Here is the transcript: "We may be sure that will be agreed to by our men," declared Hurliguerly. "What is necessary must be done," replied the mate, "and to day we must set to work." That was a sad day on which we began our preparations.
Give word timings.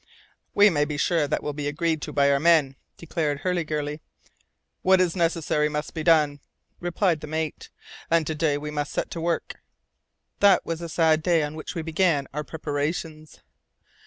"We 0.55 0.71
may 0.71 0.83
be 0.83 0.97
sure 0.97 1.27
that 1.27 1.43
will 1.43 1.53
be 1.53 1.67
agreed 1.67 2.01
to 2.01 2.11
by 2.11 2.31
our 2.31 2.39
men," 2.39 2.75
declared 2.97 3.41
Hurliguerly. 3.41 4.01
"What 4.81 4.99
is 4.99 5.15
necessary 5.15 5.69
must 5.69 5.93
be 5.93 6.01
done," 6.01 6.39
replied 6.79 7.19
the 7.21 7.27
mate, 7.27 7.69
"and 8.09 8.25
to 8.25 8.33
day 8.33 8.57
we 8.57 8.71
must 8.71 8.93
set 8.93 9.11
to 9.11 9.21
work." 9.21 9.61
That 10.39 10.65
was 10.65 10.81
a 10.81 10.89
sad 10.89 11.21
day 11.21 11.43
on 11.43 11.53
which 11.53 11.75
we 11.75 11.83
began 11.83 12.25
our 12.33 12.43
preparations. 12.43 13.41